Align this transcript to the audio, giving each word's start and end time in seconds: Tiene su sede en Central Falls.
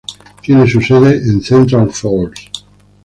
Tiene 0.41 0.67
su 0.67 0.81
sede 0.81 1.15
en 1.17 1.41
Central 1.43 1.91
Falls. 1.91 2.49